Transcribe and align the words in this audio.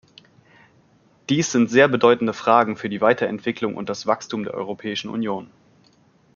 Dies 1.29 1.51
sind 1.51 1.69
sehr 1.69 1.87
bedeutende 1.87 2.33
Fragen 2.33 2.75
für 2.75 2.89
die 2.89 3.01
Weiterentwicklung 3.01 3.75
und 3.75 3.87
das 3.87 4.07
Wachstum 4.07 4.43
der 4.43 4.55
Europäischen 4.55 5.09
Union. 5.11 5.51